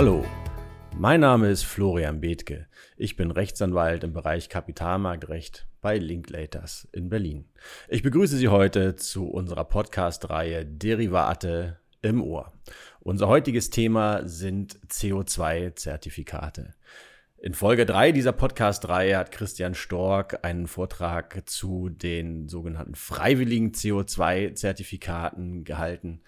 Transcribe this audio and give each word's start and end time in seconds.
Hallo, 0.00 0.24
mein 0.96 1.20
Name 1.20 1.50
ist 1.50 1.64
Florian 1.64 2.22
Bethke. 2.22 2.68
Ich 2.96 3.16
bin 3.16 3.30
Rechtsanwalt 3.30 4.02
im 4.02 4.14
Bereich 4.14 4.48
Kapitalmarktrecht 4.48 5.66
bei 5.82 5.98
Linklaters 5.98 6.88
in 6.92 7.10
Berlin. 7.10 7.50
Ich 7.86 8.02
begrüße 8.02 8.38
Sie 8.38 8.48
heute 8.48 8.96
zu 8.96 9.28
unserer 9.28 9.66
Podcast-Reihe 9.66 10.64
Derivate 10.64 11.80
im 12.00 12.22
Ohr. 12.22 12.50
Unser 13.00 13.28
heutiges 13.28 13.68
Thema 13.68 14.26
sind 14.26 14.80
CO2-Zertifikate. 14.88 16.72
In 17.36 17.52
Folge 17.52 17.84
3 17.84 18.12
dieser 18.12 18.32
Podcast-Reihe 18.32 19.18
hat 19.18 19.32
Christian 19.32 19.74
Stork 19.74 20.46
einen 20.46 20.66
Vortrag 20.66 21.42
zu 21.46 21.90
den 21.90 22.48
sogenannten 22.48 22.94
freiwilligen 22.94 23.72
CO2-Zertifikaten 23.72 25.64
gehalten. 25.64 26.22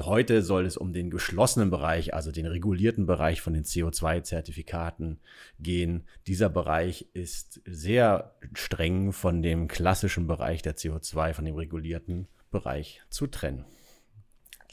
Heute 0.00 0.42
soll 0.42 0.66
es 0.66 0.76
um 0.76 0.92
den 0.92 1.10
geschlossenen 1.10 1.70
Bereich, 1.70 2.14
also 2.14 2.32
den 2.32 2.46
regulierten 2.46 3.06
Bereich 3.06 3.40
von 3.40 3.52
den 3.52 3.64
CO2-Zertifikaten 3.64 5.20
gehen. 5.60 6.04
Dieser 6.26 6.48
Bereich 6.48 7.06
ist 7.12 7.60
sehr 7.64 8.34
streng 8.54 9.12
von 9.12 9.40
dem 9.42 9.68
klassischen 9.68 10.26
Bereich 10.26 10.62
der 10.62 10.76
CO2, 10.76 11.34
von 11.34 11.44
dem 11.44 11.54
regulierten 11.54 12.26
Bereich 12.50 13.02
zu 13.08 13.28
trennen. 13.28 13.64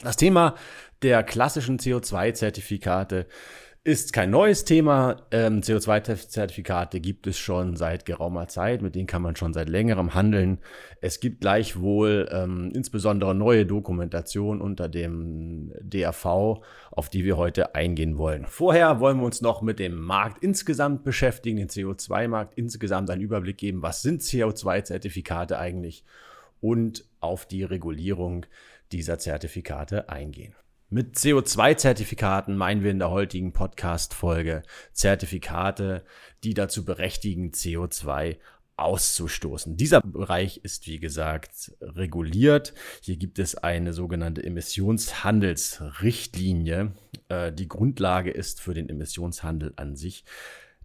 Das 0.02 0.18
Thema 0.18 0.56
der 1.04 1.24
klassischen 1.24 1.78
CO2-Zertifikate 1.78 3.28
ist 3.84 4.14
kein 4.14 4.30
neues 4.30 4.64
Thema. 4.64 5.24
Ähm, 5.32 5.62
CO2-Zertifikate 5.62 7.00
gibt 7.00 7.26
es 7.26 7.40
schon 7.40 7.76
seit 7.76 8.06
geraumer 8.06 8.48
Zeit, 8.48 8.84
mit 8.84 8.94
denen 8.94 9.08
kann 9.08 9.24
man 9.24 9.36
schon 9.36 9.54
seit 9.54 9.70
längerem 9.70 10.14
handeln. 10.14 10.60
Es 11.02 11.20
gibt 11.20 11.42
gleichwohl 11.42 12.30
ähm, 12.32 12.72
insbesondere 12.76 13.34
neue 13.34 13.66
Dokumentation 13.66 14.62
unter 14.62 14.88
dem 14.88 15.74
DRV, 15.82 16.62
auf 16.92 17.10
die 17.10 17.26
wir 17.26 17.38
heute 17.38 17.74
eingehen 17.74 18.20
wollen. 18.20 18.46
Vorher 18.46 19.00
wollen 19.00 19.18
wir 19.18 19.26
uns 19.26 19.42
noch 19.42 19.64
mit 19.64 19.80
dem 19.80 20.00
Markt 20.00 20.44
insgesamt 20.44 21.04
beschäftigen, 21.04 21.58
den 21.58 21.70
CO2-Markt 21.70 22.54
insgesamt 22.58 23.10
einen 23.10 23.22
Überblick 23.22 23.58
geben, 23.58 23.82
was 23.82 24.04
sind 24.04 24.22
CO2-Zertifikate 24.22 25.58
eigentlich 25.58 26.04
und 26.60 27.06
auf 27.20 27.48
die 27.48 27.64
Regulierung 27.64 28.46
dieser 28.92 29.18
Zertifikate 29.18 30.08
eingehen. 30.10 30.54
Mit 30.94 31.16
CO2-Zertifikaten 31.16 32.58
meinen 32.58 32.84
wir 32.84 32.92
in 32.92 33.00
der 33.00 33.12
heutigen 33.12 33.54
Podcast-Folge 33.54 34.62
Zertifikate, 34.92 36.04
die 36.44 36.54
dazu 36.54 36.84
berechtigen, 36.84 37.52
CO2 37.52 38.36
auszustoßen. 38.76 39.78
Dieser 39.78 40.02
Bereich 40.02 40.58
ist, 40.66 40.88
wie 40.88 41.00
gesagt, 41.00 41.72
reguliert. 41.80 42.74
Hier 43.00 43.16
gibt 43.16 43.40
es 43.40 43.56
eine 43.56 43.94
sogenannte 43.94 44.44
Emissionshandelsrichtlinie. 44.44 46.92
Äh, 47.30 47.54
die 47.54 47.70
Grundlage 47.70 48.32
ist 48.32 48.60
für 48.60 48.74
den 48.74 48.90
Emissionshandel 48.90 49.72
an 49.78 49.96
sich. 49.96 50.26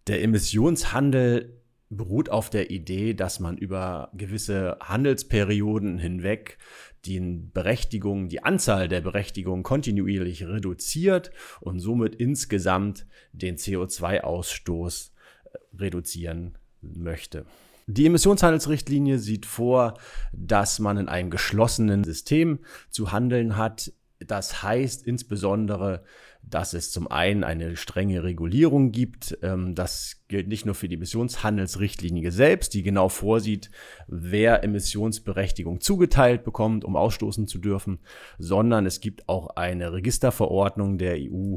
Der 0.07 0.23
Emissionshandel 0.23 1.56
beruht 1.89 2.31
auf 2.31 2.51
der 2.51 2.71
Idee, 2.71 3.15
dass 3.15 3.41
man 3.41 3.57
über 3.57 4.11
gewisse 4.15 4.77
Handelsperioden 4.81 5.99
hinweg 5.99 6.59
die 7.05 7.21
Berechtigung, 7.21 8.29
die 8.29 8.43
Anzahl 8.43 8.89
der 8.89 9.01
Berechtigungen 9.01 9.63
kontinuierlich 9.63 10.47
reduziert 10.47 11.31
und 11.61 11.79
somit 11.79 12.17
insgesamt 12.17 13.07
den 13.33 13.57
CO2-Ausstoß 13.57 15.11
äh, 15.45 15.59
reduzieren 15.79 16.59
möchte. 16.81 17.47
Die 17.87 18.07
Emissionshandelsrichtlinie 18.07 19.21
sieht 19.21 19.47
vor, 19.47 19.95
dass 20.33 20.81
man 20.81 20.97
in 20.97 21.09
einem 21.09 21.31
geschlossenen 21.31 22.03
System 22.03 22.59
zu 22.91 23.13
handeln 23.13 23.57
hat. 23.57 23.93
Das 24.19 24.65
heißt 24.65 25.07
insbesondere, 25.07 26.03
dass 26.49 26.75
es 26.75 26.93
zum 26.93 27.09
einen 27.09 27.43
eine 27.43 27.77
strenge 27.77 28.23
Regulierung 28.23 28.93
gibt. 28.93 29.37
Ähm, 29.43 29.75
das 29.75 30.23
gilt 30.29 30.47
nicht 30.47 30.65
nur 30.65 30.75
für 30.75 30.89
die 30.89 30.95
Emissionshandelsrichtlinie 30.95 32.31
selbst, 32.31 32.73
die 32.75 32.83
genau 32.83 33.09
vorsieht, 33.09 33.71
wer 34.07 34.63
Emissionsberechtigung 34.63 35.81
zugeteilt 35.81 36.45
bekommt, 36.45 36.85
um 36.85 36.97
ausstoßen 36.97 37.49
zu 37.49 37.59
dürfen, 37.59 37.99
sondern 38.39 38.87
es 38.87 39.01
gibt 39.01 39.29
auch 39.29 39.57
eine 39.57 39.93
Registerverordnung 39.93 40.99
der 40.99 41.17
EU, 41.19 41.57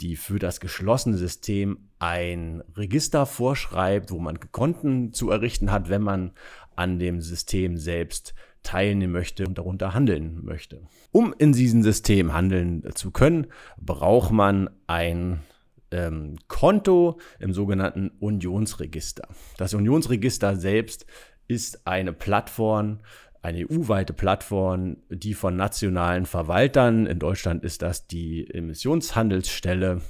die 0.00 0.16
für 0.16 0.38
das 0.38 0.60
geschlossene 0.60 1.18
System 1.18 1.90
ein 1.98 2.62
Register 2.74 3.26
vorschreibt, 3.26 4.10
wo 4.10 4.18
man 4.18 4.40
Konten 4.52 5.12
zu 5.12 5.30
errichten 5.30 5.70
hat, 5.70 5.90
wenn 5.90 6.02
man 6.02 6.32
an 6.76 6.98
dem 6.98 7.20
System 7.20 7.76
selbst 7.76 8.34
teilnehmen 8.62 9.12
möchte 9.12 9.46
und 9.46 9.58
darunter 9.58 9.94
handeln 9.94 10.40
möchte. 10.44 10.82
Um 11.12 11.34
in 11.38 11.52
diesem 11.52 11.82
System 11.82 12.32
handeln 12.32 12.84
zu 12.94 13.10
können, 13.10 13.46
braucht 13.78 14.32
man 14.32 14.70
ein 14.86 15.40
ähm, 15.90 16.36
Konto 16.48 17.18
im 17.38 17.52
sogenannten 17.52 18.10
Unionsregister. 18.20 19.28
Das 19.56 19.74
Unionsregister 19.74 20.56
selbst 20.56 21.06
ist 21.48 21.86
eine 21.86 22.12
Plattform, 22.12 23.00
eine 23.42 23.66
EU-weite 23.68 24.12
Plattform, 24.12 24.98
die 25.08 25.34
von 25.34 25.56
nationalen 25.56 26.26
Verwaltern, 26.26 27.06
in 27.06 27.18
Deutschland 27.18 27.64
ist 27.64 27.82
das 27.82 28.06
die 28.06 28.48
Emissionshandelsstelle, 28.52 30.02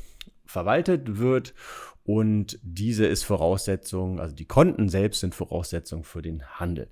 verwaltet 0.45 1.19
wird. 1.19 1.55
Und 2.03 2.59
diese 2.63 3.07
ist 3.07 3.23
Voraussetzung, 3.23 4.19
also 4.19 4.35
die 4.35 4.47
Konten 4.47 4.89
selbst 4.89 5.21
sind 5.21 5.35
Voraussetzung 5.35 6.03
für 6.03 6.23
den 6.23 6.43
Handel. 6.59 6.89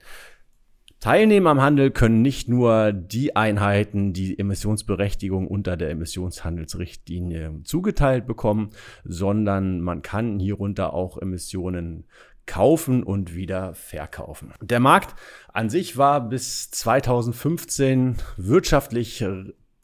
Teilnehmen 1.00 1.46
am 1.46 1.62
Handel 1.62 1.92
können 1.92 2.22
nicht 2.22 2.48
nur 2.48 2.92
die 2.92 3.36
Einheiten, 3.36 4.12
die 4.12 4.36
Emissionsberechtigung 4.36 5.46
unter 5.46 5.76
der 5.76 5.90
Emissionshandelsrichtlinie 5.90 7.60
zugeteilt 7.62 8.26
bekommen, 8.26 8.70
sondern 9.04 9.80
man 9.80 10.02
kann 10.02 10.40
hierunter 10.40 10.92
auch 10.92 11.16
Emissionen 11.18 12.04
kaufen 12.46 13.04
und 13.04 13.34
wieder 13.36 13.74
verkaufen. 13.74 14.52
Der 14.60 14.80
Markt 14.80 15.14
an 15.52 15.70
sich 15.70 15.96
war 15.96 16.28
bis 16.28 16.70
2015 16.70 18.16
wirtschaftlich 18.36 19.24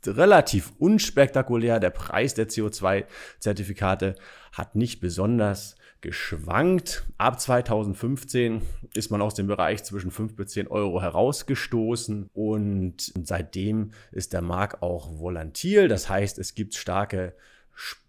relativ 0.07 0.73
unspektakulär. 0.79 1.81
Der 1.81 1.91
Preis 1.91 2.35
der 2.35 2.49
CO2-Zertifikate 2.49 4.15
hat 4.53 4.75
nicht 4.77 5.01
besonders 5.01 5.77
geschwankt. 6.01 7.07
Ab 7.17 7.41
2015 7.41 8.61
ist 8.95 9.11
man 9.11 9.23
aus 9.23 9.35
dem 9.35 9.47
Bereich 9.47 9.85
zwischen 9.85 10.11
5 10.11 10.37
bis 10.37 10.53
10 10.53 10.69
Euro 10.69 11.01
herausgestoßen 11.01 12.29
und 12.35 13.13
seitdem 13.23 13.93
ist 14.13 14.35
der 14.35 14.43
Markt 14.43 14.83
auch 14.83 15.19
volatil. 15.19 15.89
Das 15.89 16.11
heißt, 16.11 16.39
es 16.39 16.55
gibt 16.55 16.75
starke 16.75 17.35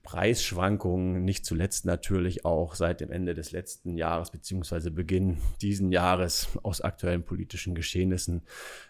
Preisschwankungen, 0.04 1.26
nicht 1.26 1.46
zuletzt 1.46 1.86
natürlich 1.86 2.46
auch 2.46 2.76
seit 2.76 3.02
dem 3.02 3.12
Ende 3.12 3.34
des 3.34 3.52
letzten 3.52 3.98
Jahres 3.98 4.30
beziehungsweise 4.30 4.92
Beginn 4.92 5.38
diesen 5.62 5.92
Jahres 5.92 6.50
aus 6.62 6.82
aktuellen 6.82 7.24
politischen 7.24 7.76
Geschehnissen 7.76 8.44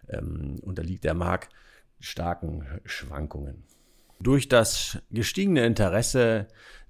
ähm, 0.09 0.59
unterliegt 0.61 1.03
der 1.03 1.13
Markt 1.13 1.53
starken 2.05 2.65
Schwankungen. 2.85 3.63
Durch 4.19 4.47
das 4.47 4.99
gestiegene 5.11 5.65
Interesse 5.65 6.47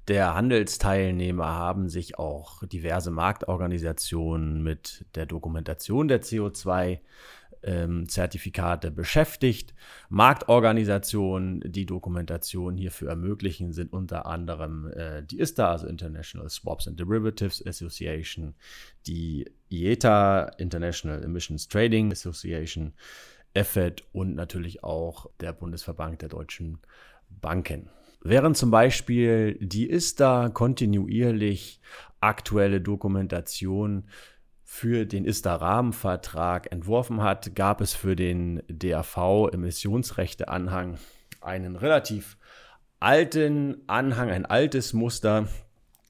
der 0.07 0.35
Handelsteilnehmer 0.35 1.47
haben 1.47 1.89
sich 1.89 2.19
auch 2.19 2.63
diverse 2.65 3.09
Marktorganisationen 3.09 4.61
mit 4.61 5.05
der 5.15 5.25
Dokumentation 5.25 6.07
der 6.07 6.21
CO2 6.21 6.99
ähm, 7.63 8.07
Zertifikate 8.07 8.91
beschäftigt. 8.91 9.73
Marktorganisationen, 10.09 11.61
die 11.65 11.87
Dokumentation 11.87 12.77
hierfür 12.77 13.09
ermöglichen, 13.09 13.73
sind 13.73 13.91
unter 13.91 14.27
anderem 14.27 14.91
äh, 14.91 15.23
die 15.23 15.39
ISTA, 15.39 15.71
also 15.71 15.87
International 15.87 16.49
Swaps 16.49 16.87
and 16.87 16.99
Derivatives 16.99 17.65
Association, 17.65 18.53
die 19.07 19.51
IETA, 19.71 20.51
International 20.59 21.23
Emissions 21.23 21.67
Trading 21.67 22.11
Association, 22.11 22.93
EFED 23.55 24.03
und 24.13 24.35
natürlich 24.35 24.83
auch 24.83 25.25
der 25.39 25.53
Bundesverband 25.53 26.21
der 26.21 26.29
deutschen 26.29 26.77
Banken. 27.29 27.89
Während 28.21 28.55
zum 28.57 28.69
Beispiel 28.71 29.57
die 29.61 29.89
ISTA 29.89 30.49
kontinuierlich 30.49 31.79
aktuelle 32.21 32.81
Dokumentation 32.81 34.05
für 34.63 35.05
den 35.05 35.25
ISTA-Rahmenvertrag 35.25 36.71
entworfen 36.71 37.21
hat, 37.21 37.53
gab 37.55 37.81
es 37.81 37.93
für 37.93 38.15
den 38.15 38.63
DAV-Emissionsrechte-Anhang 38.67 40.97
einen 41.39 41.75
relativ 41.75 42.37
alten 42.99 43.83
Anhang, 43.87 44.31
ein 44.31 44.47
altes 44.47 44.93
Muster, 44.93 45.47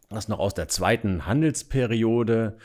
das 0.10 0.30
noch 0.30 0.40
aus 0.40 0.54
der 0.54 0.70
zweiten 0.70 1.26
Handelsperiode 1.26 2.58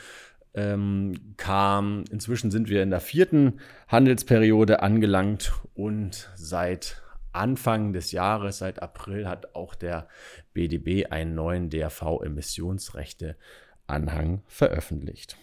ähm, 0.55 1.35
kam. 1.37 2.05
Inzwischen 2.11 2.50
sind 2.50 2.69
wir 2.69 2.82
in 2.82 2.91
der 2.91 3.00
vierten 3.00 3.61
Handelsperiode 3.88 4.82
angelangt 4.82 5.52
und 5.75 6.29
seit 6.37 7.02
Anfang 7.32 7.93
des 7.93 8.11
Jahres, 8.12 8.58
seit 8.58 8.81
April, 8.82 9.29
hat 9.29 9.55
auch 9.55 9.75
der 9.75 10.08
BDB 10.52 11.06
einen 11.11 11.35
neuen 11.35 11.70
DRV-Emissionsrechte-Anhang 11.70 14.43
veröffentlicht. 14.47 15.37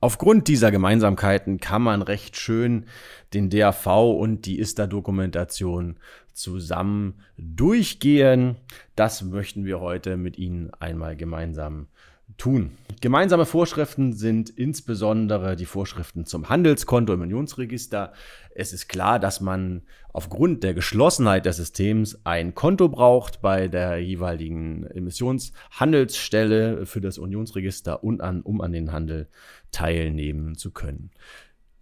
Aufgrund 0.03 0.49
dieser 0.49 0.71
Gemeinsamkeiten 0.71 1.61
kann 1.61 1.83
man 1.83 2.01
recht 2.01 2.37
schön 2.37 2.87
den 3.35 3.51
DAV 3.51 3.87
und 3.87 4.47
die 4.47 4.59
ISTA-Dokumentation 4.59 5.99
zusammen 6.33 7.21
durchgehen. 7.37 8.57
Das 8.97 9.21
möchten 9.23 9.67
wir 9.67 9.81
heute 9.81 10.17
mit 10.17 10.39
Ihnen 10.39 10.71
einmal 10.81 11.17
gemeinsam 11.17 11.89
tun. 12.37 12.73
Gemeinsame 13.01 13.47
Vorschriften 13.47 14.13
sind 14.13 14.51
insbesondere 14.51 15.57
die 15.57 15.65
Vorschriften 15.65 16.27
zum 16.27 16.49
Handelskonto 16.49 17.15
im 17.15 17.23
Unionsregister. 17.23 18.13
Es 18.55 18.73
ist 18.73 18.89
klar, 18.89 19.19
dass 19.19 19.41
man 19.41 19.83
aufgrund 20.13 20.63
der 20.63 20.75
Geschlossenheit 20.75 21.47
des 21.47 21.57
Systems 21.57 22.21
ein 22.25 22.55
Konto 22.55 22.89
braucht 22.89 23.41
bei 23.41 23.69
der 23.69 23.99
jeweiligen 23.99 24.87
Emissionshandelsstelle 24.87 26.85
für 26.85 27.01
das 27.01 27.17
Unionsregister 27.17 28.05
und 28.05 28.21
an, 28.21 28.43
um 28.43 28.61
an 28.61 28.73
den 28.73 28.93
Handel 28.93 29.29
teilnehmen 29.73 30.57
zu 30.57 30.71
können. 30.71 31.11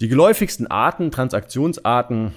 Die 0.01 0.09
geläufigsten 0.09 0.69
Arten, 0.69 1.11
Transaktionsarten 1.11 2.33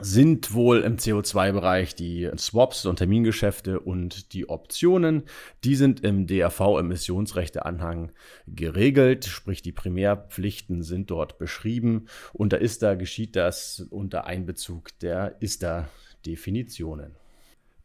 sind 0.00 0.54
wohl 0.54 0.80
im 0.80 0.96
CO2-Bereich 0.96 1.94
die 1.94 2.30
Swaps 2.36 2.86
und 2.86 2.96
Termingeschäfte 2.96 3.80
und 3.80 4.32
die 4.32 4.48
Optionen. 4.48 5.24
Die 5.64 5.74
sind 5.74 6.04
im 6.04 6.26
DRV-Emissionsrechteanhang 6.26 8.12
geregelt, 8.46 9.24
sprich 9.24 9.62
die 9.62 9.72
Primärpflichten 9.72 10.82
sind 10.82 11.10
dort 11.10 11.38
beschrieben. 11.38 12.06
Unter 12.32 12.60
ISTA 12.60 12.94
geschieht 12.94 13.36
das 13.36 13.86
unter 13.90 14.26
Einbezug 14.26 14.98
der 15.00 15.36
ISTA-Definitionen. 15.40 17.16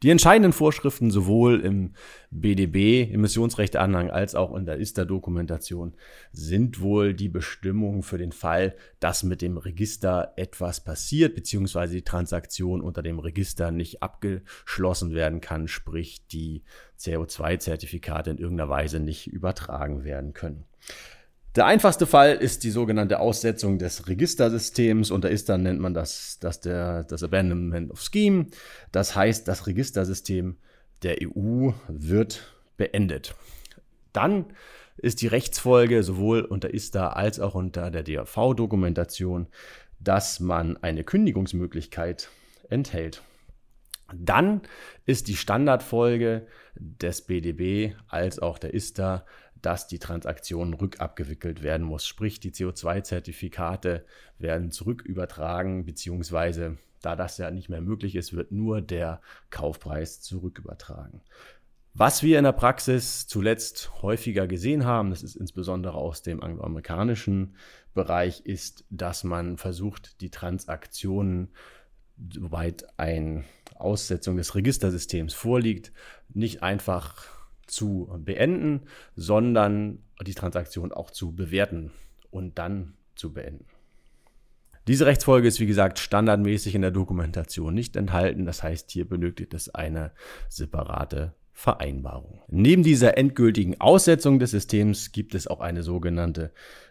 Die 0.04 0.10
entscheidenden 0.10 0.52
Vorschriften 0.52 1.10
sowohl 1.10 1.60
im 1.60 1.94
BDB, 2.30 3.10
Emissionsrechteanhang, 3.10 4.10
als 4.10 4.34
auch 4.34 4.54
in 4.54 4.66
der 4.66 4.78
ISTA-Dokumentation 4.78 5.94
sind 6.30 6.82
wohl 6.82 7.14
die 7.14 7.30
Bestimmungen 7.30 8.02
für 8.02 8.18
den 8.18 8.32
Fall, 8.32 8.76
dass 9.00 9.22
mit 9.22 9.40
dem 9.40 9.56
Register 9.56 10.34
etwas 10.36 10.84
passiert, 10.84 11.34
beziehungsweise 11.34 11.94
die 11.94 12.02
Transaktion 12.02 12.82
unter 12.82 13.00
dem 13.00 13.18
Register 13.18 13.70
nicht 13.70 14.02
abgeschlossen 14.02 15.14
werden 15.14 15.40
kann, 15.40 15.68
sprich 15.68 16.26
die 16.26 16.64
CO2-Zertifikate 16.98 18.28
in 18.28 18.36
irgendeiner 18.36 18.68
Weise 18.68 19.00
nicht 19.00 19.26
übertragen 19.26 20.04
werden 20.04 20.34
können. 20.34 20.66
Der 21.56 21.66
einfachste 21.66 22.06
Fall 22.06 22.34
ist 22.34 22.64
die 22.64 22.70
sogenannte 22.70 23.20
Aussetzung 23.20 23.78
des 23.78 24.08
Registersystems 24.08 25.12
und 25.12 25.22
da 25.22 25.28
ist 25.28 25.48
dann 25.48 25.62
nennt 25.62 25.78
man 25.78 25.94
das, 25.94 26.38
das, 26.40 26.60
der, 26.60 27.04
das 27.04 27.22
Abandonment 27.22 27.92
of 27.92 28.02
Scheme. 28.02 28.46
Das 28.90 29.14
heißt, 29.14 29.46
das 29.46 29.68
Registersystem 29.68 30.56
der 31.04 31.18
EU 31.22 31.70
wird 31.86 32.42
beendet. 32.76 33.36
Dann 34.12 34.46
ist 34.96 35.22
die 35.22 35.28
Rechtsfolge 35.28 36.02
sowohl 36.02 36.40
unter 36.42 36.74
ISTA 36.74 37.10
als 37.10 37.38
auch 37.38 37.54
unter 37.54 37.92
der 37.92 38.02
DAV-Dokumentation, 38.02 39.46
dass 40.00 40.40
man 40.40 40.76
eine 40.78 41.04
Kündigungsmöglichkeit 41.04 42.30
enthält. 42.68 43.22
Dann 44.12 44.62
ist 45.06 45.28
die 45.28 45.36
Standardfolge 45.36 46.46
des 46.74 47.22
BDB 47.22 47.94
als 48.08 48.38
auch 48.38 48.58
der 48.58 48.74
ISTA, 48.74 49.24
dass 49.64 49.86
die 49.86 49.98
Transaktion 49.98 50.74
rückabgewickelt 50.74 51.62
werden 51.62 51.86
muss. 51.86 52.06
Sprich, 52.06 52.38
die 52.38 52.52
CO2-Zertifikate 52.52 54.04
werden 54.38 54.70
zurückübertragen, 54.70 55.86
beziehungsweise 55.86 56.76
da 57.00 57.16
das 57.16 57.38
ja 57.38 57.50
nicht 57.50 57.68
mehr 57.68 57.80
möglich 57.80 58.14
ist, 58.14 58.34
wird 58.34 58.52
nur 58.52 58.82
der 58.82 59.20
Kaufpreis 59.50 60.20
zurückübertragen. 60.20 61.22
Was 61.94 62.22
wir 62.22 62.38
in 62.38 62.44
der 62.44 62.52
Praxis 62.52 63.26
zuletzt 63.26 64.02
häufiger 64.02 64.46
gesehen 64.48 64.84
haben, 64.84 65.10
das 65.10 65.22
ist 65.22 65.36
insbesondere 65.36 65.94
aus 65.94 66.22
dem 66.22 66.42
angloamerikanischen 66.42 67.56
Bereich, 67.94 68.40
ist, 68.40 68.84
dass 68.90 69.22
man 69.22 69.56
versucht, 69.56 70.20
die 70.20 70.30
Transaktionen, 70.30 71.52
soweit 72.32 72.86
eine 72.98 73.44
Aussetzung 73.76 74.36
des 74.36 74.54
Registersystems 74.54 75.34
vorliegt, 75.34 75.92
nicht 76.28 76.62
einfach 76.62 77.28
zu 77.66 78.10
beenden, 78.18 78.82
sondern 79.16 79.98
die 80.26 80.34
Transaktion 80.34 80.92
auch 80.92 81.10
zu 81.10 81.32
bewerten 81.32 81.90
und 82.30 82.58
dann 82.58 82.94
zu 83.14 83.32
beenden. 83.32 83.66
Diese 84.86 85.06
Rechtsfolge 85.06 85.48
ist 85.48 85.60
wie 85.60 85.66
gesagt 85.66 85.98
standardmäßig 85.98 86.74
in 86.74 86.82
der 86.82 86.90
Dokumentation 86.90 87.74
nicht 87.74 87.96
enthalten. 87.96 88.44
Das 88.44 88.62
heißt, 88.62 88.90
hier 88.90 89.08
benötigt 89.08 89.54
es 89.54 89.74
eine 89.74 90.12
separate 90.48 91.34
Vereinbarung. 91.56 92.42
Neben 92.48 92.82
dieser 92.82 93.16
endgültigen 93.16 93.80
Aussetzung 93.80 94.40
des 94.40 94.50
Systems 94.50 95.12
gibt 95.12 95.36
es 95.36 95.46
auch 95.46 95.60
eine 95.60 95.84
sogenannte 95.84 96.50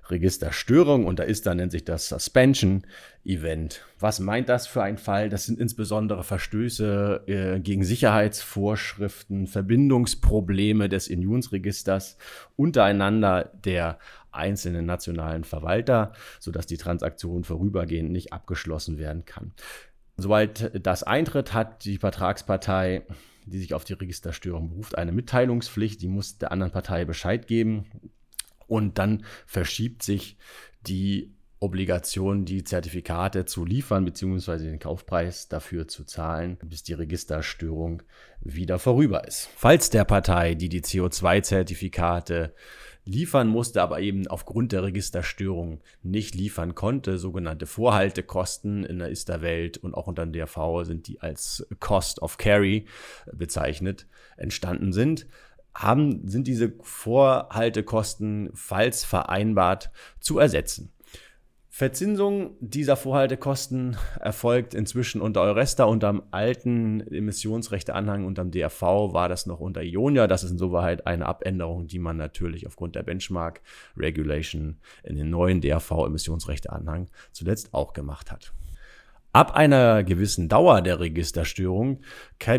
Registerstörung 0.10 1.06
und 1.06 1.19
da 1.19 1.24
ist 1.24 1.45
dann 1.45 1.57
nennt 1.57 1.74
sich 1.74 1.83
das 1.83 2.07
Suspension 2.07 2.88
Event. 3.25 3.86
Was 4.00 4.21
meint 4.21 4.48
das 4.48 4.65
für 4.65 4.81
ein 4.81 4.98
Fall? 4.98 5.30
Das 5.30 5.45
sind 5.45 5.60
insbesondere 5.60 6.24
Verstöße 6.24 7.24
äh, 7.27 7.60
gegen 7.60 7.83
Sicherheitsvorschriften, 7.83 9.48
Verbindungsprobleme 9.48 10.88
des 10.88 11.10
Unionsregisters 11.10 12.18
untereinander 12.56 13.51
der 13.65 14.00
einzelnen 14.31 14.86
nationalen 14.86 15.44
Verwalter, 15.44 16.13
sodass 16.39 16.68
die 16.68 16.77
Transaktion 16.77 17.44
vorübergehend 17.44 18.12
nicht 18.12 18.31
abgeschlossen 18.31 18.98
werden 18.98 19.25
kann. 19.25 19.54
Soweit 20.18 20.71
das 20.86 21.04
eintritt, 21.04 21.54
hat 21.54 21.86
die 21.86 21.98
Vertragspartei 21.98 23.04
die 23.45 23.60
sich 23.60 23.74
auf 23.74 23.84
die 23.84 23.93
Registerstörung 23.93 24.70
beruft, 24.70 24.98
eine 24.98 25.12
Mitteilungspflicht, 25.12 26.01
die 26.01 26.08
muss 26.08 26.38
der 26.38 26.51
anderen 26.51 26.72
Partei 26.72 27.05
Bescheid 27.05 27.48
geben 27.48 27.86
und 28.67 28.98
dann 28.98 29.25
verschiebt 29.46 30.03
sich 30.03 30.38
die 30.88 31.34
Obligation, 31.60 32.43
die 32.43 32.65
Zertifikate 32.65 33.46
zu 33.46 33.63
liefern 33.63 34.03
bzw. 34.03 34.58
den 34.58 34.79
Kaufpreis 34.79 35.48
dafür 35.48 35.88
zu 35.88 36.03
zahlen, 36.03 36.58
bis 36.63 36.84
die 36.84 36.93
Registerstörung 36.93 38.03
wieder 38.41 38.79
vorüber 38.79 39.25
ist. 39.25 39.48
Falls 39.55 39.89
der 39.89 40.03
Partei, 40.03 40.55
die 40.55 40.67
die 40.67 40.82
CO2-Zertifikate 40.82 42.53
liefern 43.05 43.48
musste, 43.48 43.81
aber 43.81 44.00
eben 44.00 44.27
aufgrund 44.27 44.72
der 44.72 44.83
Registerstörung 44.83 45.81
nicht 46.01 46.36
liefern 46.36 46.75
konnte. 46.75 47.17
Sogenannte 47.17 47.65
Vorhaltekosten 47.65 48.83
in 48.83 49.00
der 49.00 49.10
ISTA-Welt 49.10 49.77
und 49.77 49.93
auch 49.93 50.07
unter 50.07 50.25
dem 50.25 50.33
DRV 50.33 50.83
sind 50.83 51.07
die 51.07 51.22
als 51.22 51.67
Cost 51.79 52.22
of 52.22 52.38
Carry 52.38 52.86
bezeichnet, 53.31 54.07
entstanden 54.38 54.93
sind 54.93 55.27
haben, 55.75 56.27
sind 56.27 56.48
diese 56.48 56.74
Vorhaltekosten, 56.81 58.51
falls 58.53 59.03
vereinbart, 59.03 59.89
zu 60.19 60.38
ersetzen. 60.38 60.91
Verzinsung 61.75 62.56
dieser 62.60 62.96
Vorhaltekosten 62.96 63.98
erfolgt 64.20 64.75
inzwischen 64.75 65.22
unter 65.22 65.42
Euresta. 65.42 65.86
Unterm 65.86 66.22
alten 66.30 67.01
Emissionsrechteanhang 67.01 68.25
unterm 68.25 68.51
DRV 68.51 68.82
war 69.12 69.27
das 69.27 69.48
noch 69.48 69.60
unter 69.60 69.82
Ionia. 69.82 70.27
Das 70.27 70.44
ist 70.44 70.51
insoweit 70.51 71.08
eine 71.08 71.25
Abänderung, 71.25 71.88
die 71.88 71.98
man 71.98 72.15
natürlich 72.15 72.68
aufgrund 72.68 72.96
der 72.96 73.01
Benchmark 73.01 73.62
Regulation 73.98 74.77
in 75.01 75.15
den 75.15 75.32
neuen 75.32 75.62
DRV-Emissionsrechteanhang 75.62 77.10
zuletzt 77.32 77.74
auch 77.74 77.94
gemacht 77.94 78.32
hat. 78.32 78.53
Ab 79.33 79.55
einer 79.55 80.03
gewissen 80.03 80.47
Dauer 80.47 80.83
der 80.83 80.99
Registerstörung 80.99 82.01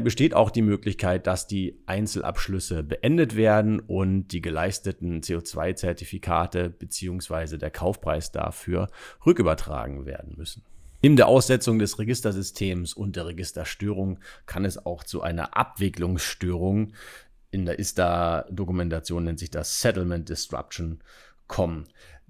besteht 0.02 0.34
auch 0.34 0.50
die 0.50 0.60
Möglichkeit, 0.60 1.28
dass 1.28 1.46
die 1.46 1.80
Einzelabschlüsse 1.86 2.82
beendet 2.82 3.36
werden 3.36 3.78
und 3.78 4.28
die 4.28 4.40
geleisteten 4.40 5.20
CO2-Zertifikate 5.20 6.70
bzw. 6.70 7.58
der 7.58 7.70
Kaufpreis 7.70 8.32
dafür 8.32 8.88
rückübertragen 9.24 10.04
werden 10.04 10.34
müssen. 10.36 10.64
Neben 11.00 11.14
der 11.14 11.28
Aussetzung 11.28 11.78
des 11.78 12.00
Registersystems 12.00 12.92
und 12.92 13.14
der 13.14 13.26
Registerstörung 13.26 14.18
kann 14.46 14.64
es 14.64 14.84
auch 14.84 15.04
zu 15.04 15.22
einer 15.22 15.56
Abwicklungsstörung 15.56 16.92
in 17.52 17.66
der 17.66 17.78
ISTA-Dokumentation 17.78 19.22
nennt 19.22 19.38
sich 19.38 19.50
das 19.52 19.80
Settlement 19.80 20.28
Disruption 20.28 20.98
kommen. 21.46 21.84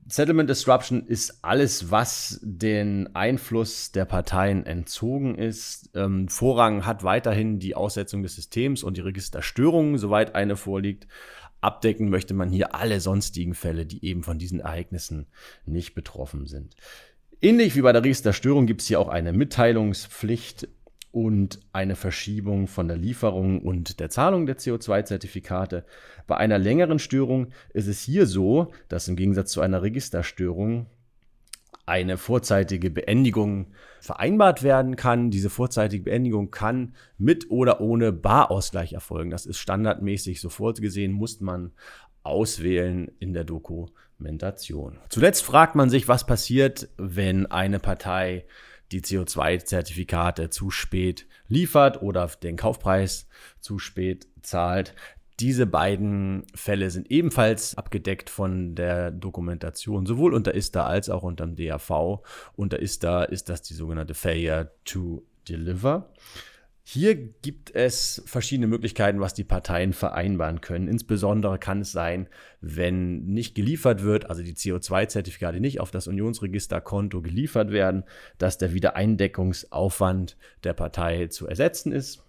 Settlement 0.06 0.50
Disruption 0.50 1.06
ist 1.06 1.38
alles, 1.42 1.90
was 1.90 2.38
den 2.42 3.14
Einfluss 3.14 3.90
der 3.90 4.04
Parteien 4.04 4.66
entzogen 4.66 5.34
ist. 5.34 5.90
Ähm, 5.94 6.28
Vorrang 6.28 6.84
hat 6.84 7.04
weiterhin 7.04 7.58
die 7.58 7.74
Aussetzung 7.74 8.22
des 8.22 8.34
Systems 8.34 8.82
und 8.82 8.96
die 8.96 9.02
Registerstörungen, 9.02 9.96
soweit 9.96 10.34
eine 10.34 10.56
vorliegt. 10.56 11.06
Abdecken 11.62 12.10
möchte 12.10 12.34
man 12.34 12.50
hier 12.50 12.74
alle 12.74 13.00
sonstigen 13.00 13.54
Fälle, 13.54 13.86
die 13.86 14.04
eben 14.04 14.22
von 14.22 14.38
diesen 14.38 14.60
Ereignissen 14.60 15.26
nicht 15.64 15.94
betroffen 15.94 16.46
sind. 16.46 16.76
Ähnlich 17.40 17.74
wie 17.74 17.82
bei 17.82 17.92
der 17.92 18.04
Registerstörung 18.04 18.66
gibt 18.66 18.82
es 18.82 18.88
hier 18.88 19.00
auch 19.00 19.08
eine 19.08 19.32
Mitteilungspflicht 19.32 20.68
und 21.14 21.60
eine 21.72 21.94
Verschiebung 21.94 22.66
von 22.66 22.88
der 22.88 22.96
Lieferung 22.96 23.62
und 23.62 24.00
der 24.00 24.10
Zahlung 24.10 24.46
der 24.46 24.58
CO2-Zertifikate. 24.58 25.84
Bei 26.26 26.36
einer 26.36 26.58
längeren 26.58 26.98
Störung 26.98 27.52
ist 27.72 27.86
es 27.86 28.02
hier 28.02 28.26
so, 28.26 28.72
dass 28.88 29.06
im 29.06 29.14
Gegensatz 29.14 29.52
zu 29.52 29.60
einer 29.60 29.82
Registerstörung 29.82 30.86
eine 31.86 32.16
vorzeitige 32.16 32.90
Beendigung 32.90 33.68
vereinbart 34.00 34.64
werden 34.64 34.96
kann. 34.96 35.30
Diese 35.30 35.50
vorzeitige 35.50 36.02
Beendigung 36.02 36.50
kann 36.50 36.94
mit 37.16 37.48
oder 37.48 37.80
ohne 37.80 38.12
Barausgleich 38.12 38.94
erfolgen. 38.94 39.30
Das 39.30 39.46
ist 39.46 39.58
standardmäßig 39.58 40.40
so 40.40 40.48
vorgesehen, 40.48 41.12
muss 41.12 41.40
man 41.40 41.72
auswählen 42.24 43.12
in 43.20 43.34
der 43.34 43.44
Dokumentation. 43.44 44.98
Zuletzt 45.10 45.44
fragt 45.44 45.76
man 45.76 45.90
sich, 45.90 46.08
was 46.08 46.26
passiert, 46.26 46.88
wenn 46.96 47.46
eine 47.46 47.78
Partei 47.78 48.46
die 48.92 49.00
CO2-Zertifikate 49.00 50.50
zu 50.50 50.70
spät 50.70 51.26
liefert 51.48 52.02
oder 52.02 52.26
den 52.42 52.56
Kaufpreis 52.56 53.28
zu 53.60 53.78
spät 53.78 54.28
zahlt. 54.42 54.94
Diese 55.40 55.66
beiden 55.66 56.44
Fälle 56.54 56.90
sind 56.90 57.10
ebenfalls 57.10 57.76
abgedeckt 57.76 58.30
von 58.30 58.76
der 58.76 59.10
Dokumentation, 59.10 60.06
sowohl 60.06 60.32
unter 60.32 60.54
ISTA 60.54 60.86
als 60.86 61.10
auch 61.10 61.24
unter 61.24 61.46
dem 61.46 61.56
DAV. 61.56 62.22
Unter 62.54 62.78
ISTA 62.80 63.24
ist 63.24 63.48
das 63.48 63.62
die 63.62 63.74
sogenannte 63.74 64.14
Failure 64.14 64.70
to 64.84 65.24
Deliver. 65.48 66.12
Hier 66.86 67.14
gibt 67.16 67.74
es 67.74 68.22
verschiedene 68.26 68.66
Möglichkeiten, 68.66 69.18
was 69.18 69.32
die 69.32 69.42
Parteien 69.42 69.94
vereinbaren 69.94 70.60
können. 70.60 70.86
Insbesondere 70.86 71.58
kann 71.58 71.80
es 71.80 71.92
sein, 71.92 72.28
wenn 72.60 73.24
nicht 73.24 73.54
geliefert 73.54 74.02
wird, 74.02 74.28
also 74.28 74.42
die 74.42 74.52
CO2-Zertifikate 74.52 75.60
nicht 75.60 75.80
auf 75.80 75.90
das 75.90 76.06
Unionsregisterkonto 76.08 77.22
geliefert 77.22 77.70
werden, 77.70 78.04
dass 78.36 78.58
der 78.58 78.74
Wiedereindeckungsaufwand 78.74 80.36
der 80.62 80.74
Partei 80.74 81.28
zu 81.28 81.48
ersetzen 81.48 81.90
ist. 81.90 82.22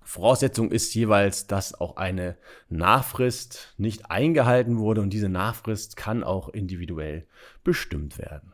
Voraussetzung 0.00 0.70
ist 0.70 0.94
jeweils, 0.94 1.48
dass 1.48 1.74
auch 1.74 1.96
eine 1.96 2.36
Nachfrist 2.68 3.74
nicht 3.78 4.12
eingehalten 4.12 4.78
wurde 4.78 5.00
und 5.00 5.12
diese 5.12 5.28
Nachfrist 5.28 5.96
kann 5.96 6.22
auch 6.22 6.48
individuell 6.50 7.26
bestimmt 7.64 8.16
werden. 8.18 8.52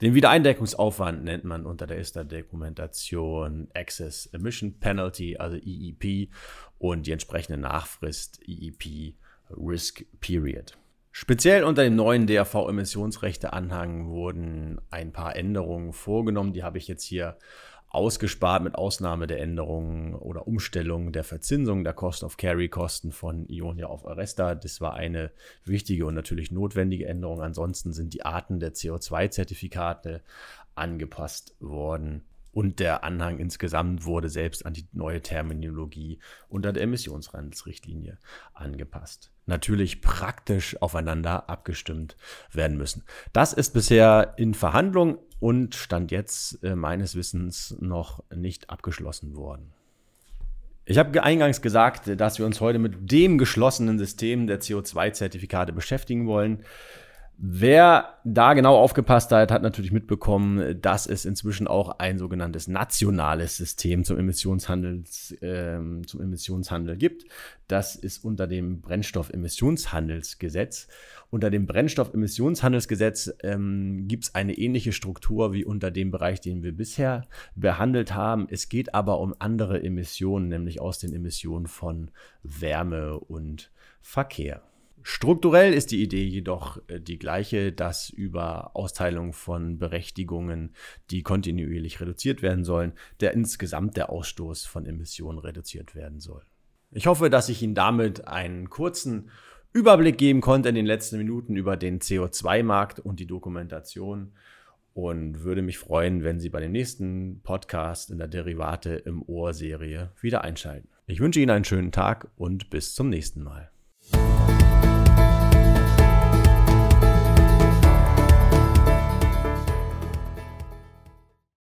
Den 0.00 0.14
Wiedereindeckungsaufwand 0.14 1.24
nennt 1.24 1.42
man 1.42 1.66
unter 1.66 1.86
der 1.88 1.98
ISTA-Dokumentation 1.98 3.68
Access 3.74 4.26
Emission 4.26 4.78
Penalty, 4.78 5.36
also 5.36 5.56
EEP, 5.56 6.30
und 6.78 7.06
die 7.06 7.12
entsprechende 7.12 7.58
Nachfrist 7.58 8.40
EEP 8.46 9.16
Risk 9.50 10.04
Period. 10.20 10.78
Speziell 11.10 11.64
unter 11.64 11.82
dem 11.82 11.96
neuen 11.96 12.28
DAV-Emissionsrechte-Anhang 12.28 14.06
wurden 14.06 14.80
ein 14.90 15.12
paar 15.12 15.34
Änderungen 15.34 15.92
vorgenommen. 15.92 16.52
Die 16.52 16.62
habe 16.62 16.78
ich 16.78 16.86
jetzt 16.86 17.02
hier 17.02 17.36
ausgespart 17.90 18.62
mit 18.62 18.74
Ausnahme 18.74 19.26
der 19.26 19.40
Änderungen 19.40 20.14
oder 20.14 20.46
Umstellung 20.46 21.12
der 21.12 21.24
Verzinsung 21.24 21.84
der 21.84 21.94
Cost-of-Carry-Kosten 21.94 23.12
von 23.12 23.48
Ionia 23.48 23.86
auf 23.86 24.06
Aresta. 24.06 24.54
Das 24.54 24.80
war 24.80 24.94
eine 24.94 25.30
wichtige 25.64 26.04
und 26.06 26.14
natürlich 26.14 26.50
notwendige 26.50 27.06
Änderung. 27.06 27.40
Ansonsten 27.40 27.92
sind 27.92 28.12
die 28.12 28.24
Arten 28.24 28.60
der 28.60 28.74
CO2-Zertifikate 28.74 30.22
angepasst 30.74 31.56
worden. 31.60 32.24
Und 32.52 32.80
der 32.80 33.04
Anhang 33.04 33.38
insgesamt 33.38 34.04
wurde 34.04 34.28
selbst 34.28 34.66
an 34.66 34.74
die 34.74 34.88
neue 34.92 35.22
Terminologie 35.22 36.18
unter 36.48 36.72
der 36.72 36.82
Emissionshandelsrichtlinie 36.82 38.18
angepasst. 38.52 39.30
Natürlich 39.48 40.02
praktisch 40.02 40.80
aufeinander 40.82 41.48
abgestimmt 41.48 42.16
werden 42.52 42.76
müssen. 42.76 43.02
Das 43.32 43.54
ist 43.54 43.72
bisher 43.72 44.34
in 44.36 44.52
Verhandlung 44.52 45.18
und 45.40 45.74
stand 45.74 46.10
jetzt 46.10 46.62
äh, 46.62 46.76
meines 46.76 47.14
Wissens 47.14 47.74
noch 47.80 48.22
nicht 48.30 48.68
abgeschlossen 48.68 49.36
worden. 49.36 49.72
Ich 50.84 50.98
habe 50.98 51.22
eingangs 51.22 51.62
gesagt, 51.62 52.20
dass 52.20 52.38
wir 52.38 52.44
uns 52.44 52.60
heute 52.60 52.78
mit 52.78 53.10
dem 53.10 53.38
geschlossenen 53.38 53.98
System 53.98 54.46
der 54.46 54.60
CO2-Zertifikate 54.60 55.72
beschäftigen 55.72 56.26
wollen. 56.26 56.64
Wer 57.40 58.18
da 58.24 58.52
genau 58.54 58.76
aufgepasst 58.76 59.30
hat, 59.30 59.52
hat 59.52 59.62
natürlich 59.62 59.92
mitbekommen, 59.92 60.82
dass 60.82 61.06
es 61.06 61.24
inzwischen 61.24 61.68
auch 61.68 62.00
ein 62.00 62.18
sogenanntes 62.18 62.66
nationales 62.66 63.56
System 63.56 64.02
zum, 64.02 64.18
Emissionshandels, 64.18 65.40
äh, 65.40 65.78
zum 66.04 66.20
Emissionshandel 66.20 66.96
gibt. 66.96 67.26
Das 67.68 67.94
ist 67.94 68.24
unter 68.24 68.48
dem 68.48 68.80
Brennstoffemissionshandelsgesetz. 68.80 70.88
Unter 71.30 71.50
dem 71.50 71.66
Brennstoffemissionshandelsgesetz 71.66 73.32
ähm, 73.44 74.08
gibt 74.08 74.24
es 74.24 74.34
eine 74.34 74.54
ähnliche 74.54 74.92
Struktur 74.92 75.52
wie 75.52 75.64
unter 75.64 75.92
dem 75.92 76.10
Bereich, 76.10 76.40
den 76.40 76.64
wir 76.64 76.72
bisher 76.72 77.24
behandelt 77.54 78.14
haben. 78.14 78.48
Es 78.50 78.68
geht 78.68 78.94
aber 78.94 79.20
um 79.20 79.32
andere 79.38 79.80
Emissionen, 79.80 80.48
nämlich 80.48 80.80
aus 80.80 80.98
den 80.98 81.14
Emissionen 81.14 81.68
von 81.68 82.10
Wärme 82.42 83.16
und 83.16 83.70
Verkehr. 84.00 84.60
Strukturell 85.02 85.72
ist 85.72 85.90
die 85.90 86.02
Idee 86.02 86.24
jedoch 86.24 86.80
äh, 86.88 87.00
die 87.00 87.18
gleiche, 87.18 87.72
dass 87.72 88.10
über 88.10 88.76
Austeilung 88.76 89.32
von 89.32 89.78
Berechtigungen, 89.78 90.74
die 91.10 91.22
kontinuierlich 91.22 92.00
reduziert 92.00 92.42
werden 92.42 92.64
sollen, 92.64 92.92
der 93.20 93.32
insgesamt 93.32 93.96
der 93.96 94.10
Ausstoß 94.10 94.66
von 94.66 94.86
Emissionen 94.86 95.38
reduziert 95.38 95.94
werden 95.94 96.20
soll. 96.20 96.42
Ich 96.90 97.06
hoffe, 97.06 97.30
dass 97.30 97.48
ich 97.48 97.62
Ihnen 97.62 97.74
damit 97.74 98.26
einen 98.26 98.70
kurzen 98.70 99.30
Überblick 99.72 100.16
geben 100.16 100.40
konnte 100.40 100.70
in 100.70 100.74
den 100.74 100.86
letzten 100.86 101.18
Minuten 101.18 101.56
über 101.56 101.76
den 101.76 102.00
CO2-Markt 102.00 103.00
und 103.00 103.20
die 103.20 103.26
Dokumentation 103.26 104.32
und 104.94 105.44
würde 105.44 105.62
mich 105.62 105.78
freuen, 105.78 106.24
wenn 106.24 106.40
Sie 106.40 106.48
bei 106.48 106.60
dem 106.60 106.72
nächsten 106.72 107.40
Podcast 107.42 108.10
in 108.10 108.18
der 108.18 108.28
Derivate 108.28 108.94
im 108.94 109.22
Ohr-Serie 109.22 110.10
wieder 110.20 110.42
einschalten. 110.42 110.88
Ich 111.06 111.20
wünsche 111.20 111.40
Ihnen 111.40 111.50
einen 111.50 111.64
schönen 111.64 111.92
Tag 111.92 112.28
und 112.36 112.70
bis 112.70 112.94
zum 112.94 113.08
nächsten 113.08 113.42
Mal. 113.42 113.70